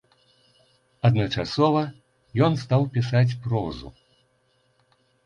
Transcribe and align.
Адначасова 1.09 1.83
ён 2.45 2.57
стаў 2.63 2.81
пісаць 2.97 3.37
прозу. 3.45 3.93